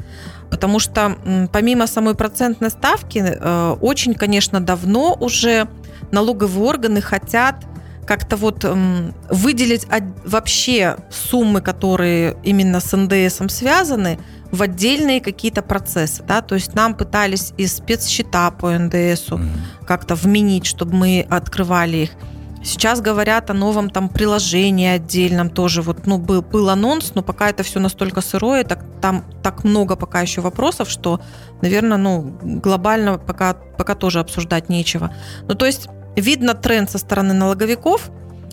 Потому 0.50 0.80
что 0.80 1.16
помимо 1.52 1.87
самой 1.87 2.16
процентной 2.16 2.70
ставки, 2.70 3.18
э, 3.25 3.76
очень, 3.80 4.14
конечно, 4.14 4.61
давно 4.61 5.16
уже 5.20 5.68
налоговые 6.12 6.64
органы 6.64 7.00
хотят 7.00 7.64
как-то 8.06 8.36
вот 8.36 8.64
эм, 8.64 9.14
выделить 9.28 9.86
вообще 10.24 10.96
суммы, 11.10 11.60
которые 11.60 12.36
именно 12.42 12.80
с 12.80 12.96
НДСом 12.96 13.48
связаны, 13.48 14.18
в 14.50 14.62
отдельные 14.62 15.20
какие-то 15.20 15.62
процессы, 15.62 16.24
да, 16.24 16.42
то 16.42 16.56
есть 16.56 16.74
нам 16.74 16.94
пытались 16.94 17.52
из 17.56 17.76
спецсчета 17.76 18.50
по 18.50 18.76
НДСу 18.76 19.36
mm-hmm. 19.36 19.86
как-то 19.86 20.16
вменить, 20.16 20.66
чтобы 20.66 20.96
мы 20.96 21.26
открывали 21.30 21.98
их. 21.98 22.10
Сейчас 22.62 23.00
говорят 23.00 23.48
о 23.48 23.54
новом 23.54 23.88
там 23.88 24.10
приложении 24.10 24.88
отдельном 24.88 25.48
тоже. 25.48 25.80
Вот, 25.80 26.06
ну, 26.06 26.18
был, 26.18 26.42
был 26.42 26.68
анонс, 26.68 27.12
но 27.14 27.22
пока 27.22 27.48
это 27.48 27.62
все 27.62 27.80
настолько 27.80 28.20
сырое, 28.20 28.64
так, 28.64 28.84
там 29.00 29.24
так 29.42 29.64
много 29.64 29.96
пока 29.96 30.20
еще 30.20 30.42
вопросов, 30.42 30.90
что, 30.90 31.20
наверное, 31.62 31.96
ну, 31.96 32.38
глобально 32.42 33.16
пока, 33.16 33.54
пока 33.54 33.94
тоже 33.94 34.20
обсуждать 34.20 34.68
нечего. 34.68 35.14
Ну, 35.48 35.54
то 35.54 35.64
есть 35.64 35.88
видно 36.20 36.54
тренд 36.54 36.90
со 36.90 36.98
стороны 36.98 37.34
налоговиков 37.34 38.10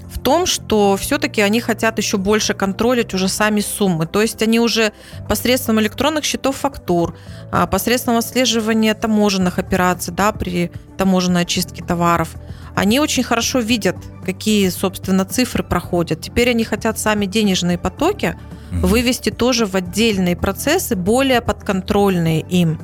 в 0.10 0.20
том, 0.20 0.46
что 0.46 0.96
все-таки 0.98 1.42
они 1.42 1.60
хотят 1.60 1.98
еще 1.98 2.18
больше 2.18 2.54
контролить 2.54 3.14
уже 3.14 3.28
сами 3.28 3.60
суммы. 3.60 4.06
То 4.06 4.22
есть 4.22 4.42
они 4.42 4.60
уже 4.60 4.94
посредством 5.28 5.80
электронных 5.80 6.24
счетов 6.24 6.56
фактур, 6.58 7.16
а, 7.52 7.68
посредством 7.68 8.18
отслеживания 8.18 8.94
таможенных 8.94 9.60
операций 9.60 10.14
да, 10.14 10.32
при 10.32 10.72
таможенной 10.98 11.42
очистке 11.42 11.84
товаров, 11.84 12.30
они 12.76 13.00
очень 13.00 13.24
хорошо 13.24 13.60
видят, 13.60 13.98
какие, 14.24 14.70
собственно, 14.70 15.26
цифры 15.26 15.64
проходят. 15.64 16.22
Теперь 16.22 16.52
они 16.52 16.64
хотят 16.64 17.00
сами 17.00 17.26
денежные 17.26 17.78
потоки 17.78 18.38
вывести 18.72 19.30
тоже 19.30 19.66
в 19.66 19.76
отдельные 19.76 20.36
процессы, 20.36 20.96
более 20.96 21.42
подконтрольные 21.42 22.42
им. 22.42 22.80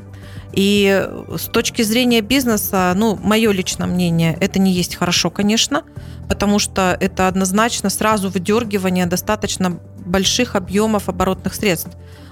И 0.53 1.09
с 1.35 1.45
точки 1.45 1.81
зрения 1.81 2.21
бизнеса, 2.21 2.93
ну, 2.95 3.17
мое 3.21 3.51
личное 3.51 3.87
мнение, 3.87 4.37
это 4.39 4.59
не 4.59 4.71
есть 4.71 4.95
хорошо, 4.95 5.29
конечно, 5.29 5.83
потому 6.29 6.59
что 6.59 6.95
это 6.99 7.27
однозначно 7.27 7.89
сразу 7.89 8.29
выдергивание 8.29 9.05
достаточно 9.07 9.79
больших 10.05 10.55
объемов 10.55 11.09
оборотных 11.09 11.55
средств. 11.55 11.91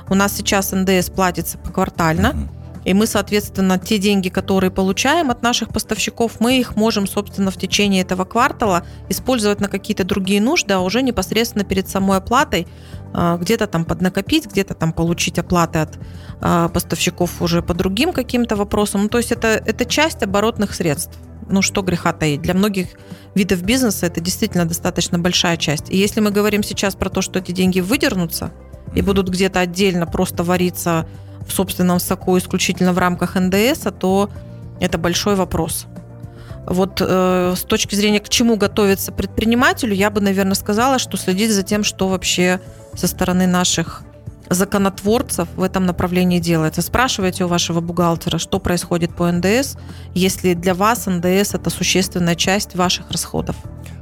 У 0.10 0.14
нас 0.16 0.36
сейчас 0.36 0.72
НДС 0.72 1.10
платится 1.10 1.58
поквартально, 1.58 2.50
и 2.84 2.94
мы, 2.94 3.06
соответственно, 3.06 3.78
те 3.78 3.98
деньги, 3.98 4.30
которые 4.30 4.72
получаем 4.72 5.30
от 5.30 5.44
наших 5.44 5.70
поставщиков, 5.70 6.40
мы 6.40 6.60
их 6.60 6.76
можем, 6.76 7.08
собственно, 7.08 7.52
в 7.52 7.58
течение 7.58 8.02
этого 8.02 8.26
квартала 8.26 8.84
использовать 9.10 9.60
на 9.60 9.68
какие-то 9.68 10.04
другие 10.04 10.42
нужды, 10.42 10.74
а 10.74 10.80
уже 10.80 11.02
непосредственно 11.02 11.64
перед 11.64 11.88
самой 11.88 12.18
оплатой 12.18 12.68
а, 13.14 13.38
где-то 13.38 13.68
там 13.68 13.86
поднакопить, 13.86 14.48
где-то 14.48 14.74
там 14.74 14.94
получить 14.94 15.38
оплаты 15.38 15.80
от 15.80 16.00
а, 16.40 16.70
поставщиков 16.70 17.42
уже 17.42 17.62
по 17.62 17.74
другим 17.74 18.14
каким-то 18.14 18.56
вопросам. 18.56 19.04
Ну, 19.04 19.10
то 19.10 19.18
есть 19.18 19.32
это, 19.32 19.48
это 19.48 19.86
часть 19.86 20.24
оборотных 20.24 20.74
средств. 20.74 21.18
Ну, 21.50 21.62
что 21.62 21.82
греха 21.82 22.14
таить. 22.14 22.42
Для 22.42 22.54
многих 22.54 22.88
видов 23.36 23.62
бизнеса 23.64 24.06
это 24.06 24.22
действительно 24.22 24.66
достаточно 24.66 25.20
большая 25.20 25.58
часть. 25.58 25.90
И 25.90 25.98
если 25.98 26.22
мы 26.22 26.32
говорим 26.32 26.64
сейчас 26.64 26.96
про 26.96 27.10
то, 27.10 27.22
что 27.22 27.40
эти 27.40 27.52
деньги 27.52 27.80
выдернутся 27.80 28.52
и 28.96 29.02
будут 29.02 29.30
где-то 29.30 29.60
отдельно 29.60 30.08
просто 30.08 30.44
вариться 30.44 31.08
в 31.48 31.52
собственном 31.52 32.00
соку 32.00 32.38
исключительно 32.38 32.94
в 32.94 32.98
рамках 32.98 33.36
НДС, 33.36 33.88
то 34.00 34.30
это 34.80 34.98
большой 34.98 35.36
вопрос. 35.36 35.88
Вот 36.66 37.02
э, 37.02 37.54
с 37.56 37.62
точки 37.62 37.96
зрения, 37.96 38.20
к 38.20 38.30
чему 38.30 38.56
готовиться 38.56 39.12
предпринимателю, 39.12 39.94
я 39.94 40.10
бы, 40.10 40.22
наверное, 40.22 40.56
сказала, 40.56 41.00
что 41.00 41.18
следить 41.18 41.52
за 41.52 41.64
тем, 41.64 41.84
что 41.84 42.08
вообще 42.08 42.60
со 42.96 43.08
стороны 43.08 43.48
наших 43.48 44.04
законотворцев 44.50 45.48
в 45.56 45.64
этом 45.64 45.86
направлении 45.86 46.40
делается. 46.40 46.82
Спрашивайте 46.82 47.46
у 47.46 47.48
вашего 47.48 47.80
бухгалтера, 47.80 48.38
что 48.38 48.60
происходит 48.60 49.16
по 49.16 49.32
НДС, 49.32 49.76
если 50.14 50.54
для 50.54 50.74
вас 50.74 51.08
НДС 51.08 51.56
это 51.56 51.70
существенная 51.70 52.36
часть 52.36 52.76
ваших 52.76 53.10
расходов. 53.12 53.56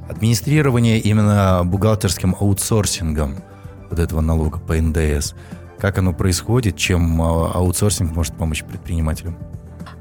Администрирование 0.09 0.99
именно 0.99 1.61
бухгалтерским 1.63 2.35
аутсорсингом 2.39 3.43
вот 3.89 3.99
этого 3.99 4.21
налога 4.21 4.59
по 4.59 4.73
НДС, 4.73 5.33
как 5.79 5.97
оно 5.97 6.13
происходит, 6.13 6.77
чем 6.77 7.21
а, 7.21 7.51
аутсорсинг 7.53 8.15
может 8.15 8.35
помочь 8.35 8.63
предпринимателям? 8.63 9.37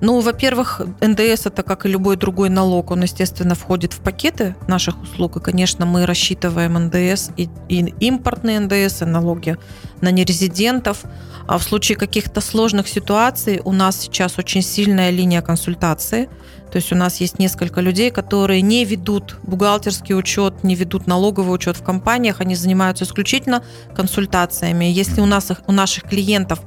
Ну, 0.01 0.21
во-первых, 0.21 0.81
НДС 1.01 1.47
это, 1.47 1.63
как 1.65 1.85
и 1.85 1.89
любой 1.89 2.17
другой 2.17 2.51
налог, 2.51 2.93
он, 2.93 3.03
естественно, 3.03 3.57
входит 3.57 3.93
в 3.93 3.99
пакеты 3.99 4.55
наших 4.69 5.03
услуг. 5.03 5.37
И, 5.37 5.41
конечно, 5.41 5.87
мы 5.87 6.07
рассчитываем 6.07 6.75
НДС 6.75 7.31
и, 7.37 7.49
и 7.69 7.95
импортные 8.01 8.61
НДС, 8.61 9.03
и 9.03 9.05
налоги 9.07 9.57
на 10.01 10.13
нерезидентов. 10.13 11.03
А 11.49 11.59
в 11.59 11.65
случае 11.65 11.97
каких-то 11.97 12.41
сложных 12.41 12.87
ситуаций 12.87 13.61
у 13.65 13.73
нас 13.73 13.99
сейчас 13.99 14.39
очень 14.39 14.63
сильная 14.63 15.11
линия 15.11 15.43
консультации. 15.43 16.29
То 16.71 16.77
есть 16.77 16.93
у 16.93 16.97
нас 16.97 17.21
есть 17.21 17.39
несколько 17.39 17.81
людей, 17.81 18.11
которые 18.11 18.63
не 18.63 18.85
ведут 18.85 19.37
бухгалтерский 19.43 20.15
учет, 20.15 20.65
не 20.65 20.75
ведут 20.75 21.07
налоговый 21.07 21.55
учет 21.55 21.77
в 21.77 21.83
компаниях, 21.83 22.41
они 22.41 22.55
занимаются 22.55 23.05
исключительно 23.05 23.65
консультациями. 23.95 24.85
Если 24.85 25.21
у 25.21 25.27
нас 25.27 25.51
у 25.67 25.73
наших 25.73 26.05
клиентов 26.05 26.61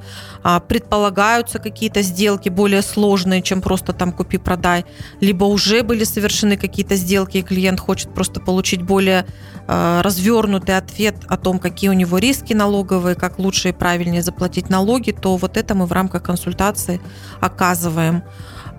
а, 0.43 0.59
предполагаются 0.59 1.59
какие-то 1.59 2.01
сделки 2.01 2.49
более 2.49 2.81
сложные, 2.81 3.41
чем 3.41 3.61
просто 3.61 3.93
там 3.93 4.11
купи-продай, 4.11 4.85
либо 5.19 5.45
уже 5.45 5.83
были 5.83 6.03
совершены 6.03 6.57
какие-то 6.57 6.95
сделки, 6.95 7.37
и 7.37 7.41
клиент 7.41 7.79
хочет 7.79 8.13
просто 8.13 8.39
получить 8.39 8.81
более 8.81 9.25
а, 9.67 10.01
развернутый 10.01 10.77
ответ 10.77 11.15
о 11.27 11.37
том, 11.37 11.59
какие 11.59 11.89
у 11.89 11.93
него 11.93 12.17
риски 12.17 12.53
налоговые, 12.53 13.15
как 13.15 13.39
лучше 13.39 13.69
и 13.69 13.71
правильнее 13.71 14.23
заплатить 14.23 14.69
налоги, 14.69 15.11
то 15.11 15.37
вот 15.37 15.57
это 15.57 15.75
мы 15.75 15.85
в 15.85 15.91
рамках 15.91 16.23
консультации 16.23 16.99
оказываем. 17.39 18.23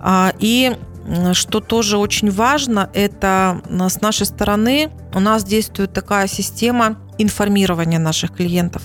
А, 0.01 0.33
и 0.39 0.75
что 1.33 1.59
тоже 1.59 1.97
очень 1.97 2.31
важно, 2.31 2.89
это 2.93 3.61
с 3.69 4.01
нашей 4.01 4.25
стороны 4.25 4.91
у 5.13 5.19
нас 5.19 5.43
действует 5.43 5.93
такая 5.93 6.27
система 6.27 6.97
информирования 7.17 7.99
наших 7.99 8.33
клиентов. 8.33 8.83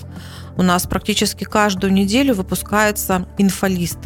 У 0.57 0.61
нас 0.61 0.85
практически 0.85 1.43
каждую 1.45 1.93
неделю 1.93 2.33
выпускается 2.35 3.27
инфолист. 3.37 3.99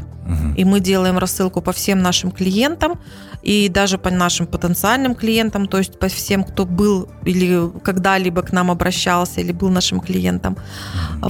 И 0.55 0.63
мы 0.63 0.79
делаем 0.79 1.17
рассылку 1.17 1.61
по 1.61 1.73
всем 1.73 2.01
нашим 2.01 2.31
клиентам 2.31 2.97
и 3.41 3.67
даже 3.67 3.97
по 3.97 4.09
нашим 4.09 4.47
потенциальным 4.47 5.15
клиентам, 5.15 5.67
то 5.67 5.77
есть 5.77 5.99
по 5.99 6.07
всем, 6.07 6.45
кто 6.45 6.65
был 6.65 7.09
или 7.25 7.69
когда-либо 7.83 8.41
к 8.41 8.53
нам 8.53 8.71
обращался 8.71 9.41
или 9.41 9.51
был 9.51 9.69
нашим 9.69 9.99
клиентом, 9.99 10.57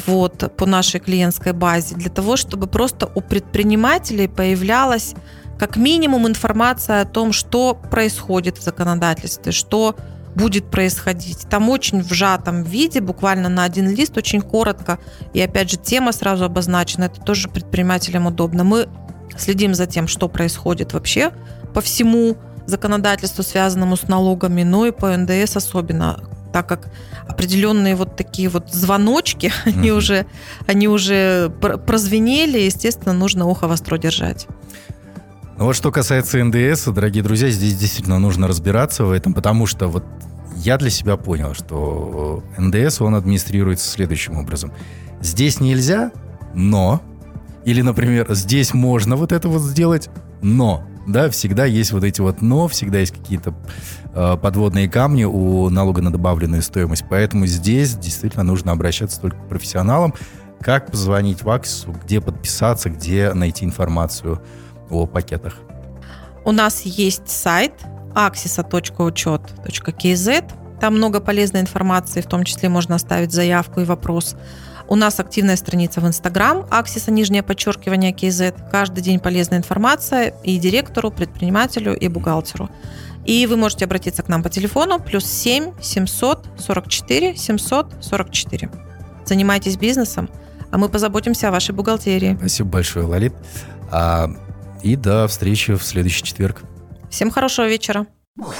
вот, 0.06 0.56
по 0.56 0.68
нашей 0.68 1.00
клиентской 1.00 1.54
базе, 1.54 1.96
для 1.96 2.12
того, 2.12 2.36
чтобы 2.36 2.68
просто 2.68 3.10
у 3.16 3.22
предпринимателей 3.22 4.28
появлялась 4.28 5.16
как 5.64 5.78
минимум 5.78 6.28
информация 6.28 7.00
о 7.00 7.06
том, 7.06 7.32
что 7.32 7.74
происходит 7.74 8.58
в 8.58 8.62
законодательстве, 8.62 9.54
что 9.54 9.96
будет 10.36 10.70
происходить. 10.70 11.48
Там 11.50 11.70
очень 11.70 12.02
в 12.02 12.12
сжатом 12.12 12.64
виде, 12.64 13.00
буквально 13.00 13.48
на 13.48 13.64
один 13.64 13.90
лист, 13.90 14.18
очень 14.18 14.42
коротко. 14.42 15.00
И 15.32 15.40
опять 15.40 15.72
же, 15.72 15.78
тема 15.78 16.12
сразу 16.12 16.44
обозначена. 16.44 17.06
Это 17.06 17.22
тоже 17.22 17.48
предпринимателям 17.48 18.26
удобно. 18.26 18.66
Мы 18.66 18.90
следим 19.38 19.74
за 19.74 19.86
тем, 19.86 20.10
что 20.10 20.28
происходит 20.28 20.92
вообще 20.92 21.32
по 21.74 21.80
всему 21.80 22.36
законодательству, 22.66 23.42
связанному 23.42 23.96
с 23.96 24.10
налогами, 24.10 24.64
но 24.64 24.86
и 24.86 24.92
по 24.92 25.16
НДС 25.16 25.56
особенно, 25.56 26.20
так 26.52 26.68
как 26.68 26.90
определенные 27.26 27.96
вот 27.96 28.18
такие 28.18 28.50
вот 28.50 28.70
звоночки, 28.74 29.46
mm-hmm. 29.46 29.74
они 29.80 29.92
уже, 29.94 30.26
они 30.68 30.90
уже 30.90 31.54
прозвенели, 31.88 32.60
естественно, 32.60 33.14
нужно 33.14 33.46
ухо 33.46 33.70
востро 33.70 33.98
держать. 33.98 34.46
Ну 35.56 35.66
вот 35.66 35.76
что 35.76 35.92
касается 35.92 36.44
НДС, 36.44 36.86
дорогие 36.86 37.24
друзья, 37.24 37.50
здесь 37.50 37.76
действительно 37.76 38.18
нужно 38.18 38.48
разбираться 38.48 39.06
в 39.06 39.12
этом, 39.12 39.36
потому 39.36 39.68
что 39.68 39.88
вот 39.88 40.04
я 40.56 40.78
для 40.78 40.90
себя 40.90 41.16
понял, 41.16 41.54
что 41.54 42.44
НДС, 42.58 43.02
он 43.02 43.14
администрируется 43.14 43.88
следующим 43.88 44.38
образом. 44.38 44.72
Здесь 45.22 45.60
нельзя, 45.60 46.12
но... 46.56 47.02
Или, 47.66 47.82
например, 47.82 48.34
здесь 48.34 48.74
можно 48.74 49.16
вот 49.16 49.32
это 49.32 49.48
вот 49.48 49.62
сделать, 49.62 50.10
но... 50.42 50.84
Да, 51.06 51.30
всегда 51.30 51.66
есть 51.66 51.92
вот 51.92 52.06
эти 52.06 52.22
вот 52.22 52.42
но, 52.42 52.70
всегда 52.70 53.00
есть 53.00 53.12
какие-то 53.14 53.54
э, 54.14 54.38
подводные 54.42 54.90
камни 54.90 55.26
у 55.26 55.70
налога 55.70 56.02
на 56.02 56.14
добавленную 56.14 56.62
стоимость. 56.62 57.04
Поэтому 57.10 57.46
здесь 57.46 57.96
действительно 57.96 58.44
нужно 58.44 58.72
обращаться 58.72 59.20
только 59.20 59.38
к 59.38 59.50
профессионалам. 59.50 60.14
Как 60.62 60.92
позвонить 60.92 61.44
в 61.44 61.50
Аксису, 61.50 61.92
где 61.92 62.22
подписаться, 62.22 62.90
где 62.90 63.34
найти 63.34 63.66
информацию 63.66 64.42
о 65.02 65.06
пакетах? 65.06 65.58
У 66.46 66.52
нас 66.52 66.82
есть 66.82 67.30
сайт 67.30 67.74
axisa.учет.kz. 68.14 70.52
Там 70.80 70.96
много 70.96 71.20
полезной 71.20 71.62
информации, 71.62 72.22
в 72.22 72.28
том 72.28 72.44
числе 72.44 72.70
можно 72.70 72.96
оставить 72.96 73.32
заявку 73.32 73.82
и 73.82 73.86
вопрос. 73.86 74.36
У 74.88 74.96
нас 74.96 75.20
активная 75.20 75.56
страница 75.56 76.02
в 76.02 76.08
Инстаграм, 76.08 76.68
Аксиса, 76.70 77.10
нижнее 77.10 77.42
подчеркивание, 77.42 78.12
KZ. 78.12 78.70
Каждый 78.70 79.02
день 79.02 79.20
полезная 79.20 79.60
информация 79.60 80.34
и 80.44 80.58
директору, 80.58 81.10
предпринимателю, 81.10 81.98
и 81.98 82.08
бухгалтеру. 82.10 82.70
И 83.26 83.48
вы 83.48 83.56
можете 83.56 83.86
обратиться 83.86 84.24
к 84.24 84.28
нам 84.28 84.44
по 84.44 84.50
телефону 84.50 85.00
плюс 85.00 85.26
7 85.26 85.72
744 85.82 87.38
744. 87.38 88.70
Занимайтесь 89.26 89.78
бизнесом, 89.78 90.30
а 90.72 90.78
мы 90.78 90.90
позаботимся 90.90 91.48
о 91.48 91.52
вашей 91.52 91.74
бухгалтерии. 91.74 92.36
Спасибо 92.38 92.70
большое, 92.70 93.06
Лолит. 93.06 93.34
И 94.84 94.96
до 94.96 95.28
встречи 95.28 95.74
в 95.74 95.84
следующий 95.84 96.24
четверг. 96.24 96.62
Всем 97.10 97.32
хорошего 97.32 97.68
вечера. 97.68 98.06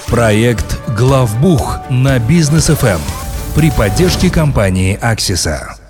Проект 0.08 0.80
«Главбух» 0.98 1.80
на 1.90 2.20
бизнес 2.20 2.68
ФМ 2.68 3.02
при 3.56 3.72
поддержке 3.72 4.32
компании 4.32 4.98
«Аксиса». 5.02 5.83